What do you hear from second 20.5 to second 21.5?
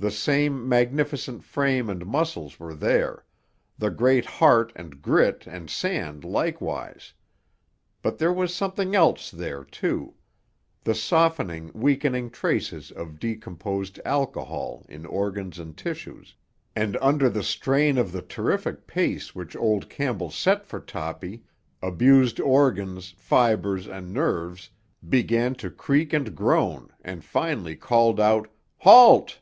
for Toppy,